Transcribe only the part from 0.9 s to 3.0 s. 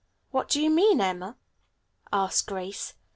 Emma?" asked Grace.